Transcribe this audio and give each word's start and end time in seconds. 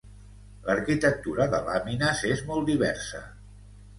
L'arquitectura 0.67 1.47
de 1.51 1.59
làmines 1.67 2.25
és 2.31 2.43
molt 2.47 2.67
diversa. 2.71 3.21